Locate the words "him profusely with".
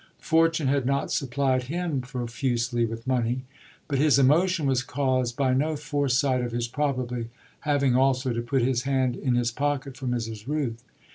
1.65-3.05